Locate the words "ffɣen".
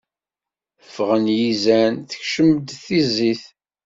0.85-1.25